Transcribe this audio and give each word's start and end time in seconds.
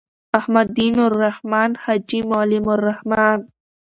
احمدی.نوالرحمن.حاجی 0.39 2.19
معلم 2.29 2.65
الرحمن 2.75 3.39